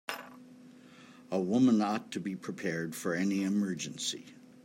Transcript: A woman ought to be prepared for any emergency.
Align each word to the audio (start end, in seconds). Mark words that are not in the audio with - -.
A 1.29 1.39
woman 1.39 1.79
ought 1.79 2.11
to 2.13 2.19
be 2.19 2.35
prepared 2.35 2.95
for 2.95 3.13
any 3.13 3.43
emergency. 3.43 4.25